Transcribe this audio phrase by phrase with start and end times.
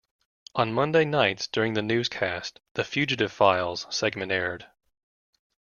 [0.55, 4.65] On Monday nights during the newscast, the "Fugitive Files" segment aired.